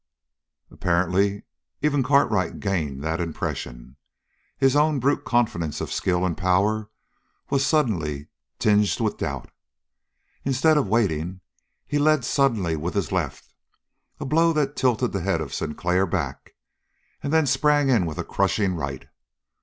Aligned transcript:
Apparently 0.71 1.43
even 1.83 2.01
Cartwright 2.01 2.59
gained 2.59 3.03
that 3.03 3.21
impression. 3.21 3.97
His 4.57 4.75
own 4.75 4.99
brute 4.99 5.23
confidence 5.23 5.79
of 5.79 5.91
skill 5.91 6.25
and 6.25 6.35
power 6.35 6.89
was 7.51 7.63
suddenly 7.63 8.25
tinged 8.57 8.99
with 8.99 9.19
doubt. 9.19 9.51
Instead 10.43 10.75
of 10.75 10.87
waiting 10.87 11.41
he 11.85 11.99
led 11.99 12.25
suddenly 12.25 12.75
with 12.75 12.95
his 12.95 13.11
left, 13.11 13.53
a 14.19 14.25
blow 14.25 14.51
that 14.53 14.75
tilted 14.75 15.11
the 15.11 15.21
head 15.21 15.39
of 15.39 15.53
Sinclair 15.53 16.07
back, 16.07 16.55
and 17.21 17.31
then 17.31 17.45
sprang 17.45 17.89
in 17.89 18.07
with 18.07 18.17
a 18.17 18.23
crushing 18.23 18.73
right. 18.73 19.05